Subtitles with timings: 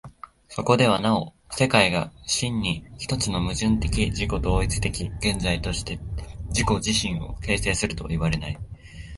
[0.49, 4.89] そこではなお世界が真に一つの矛盾的自己同一的
[5.19, 5.99] 現在として
[6.47, 8.57] 自己自身を形成するとはいわれない。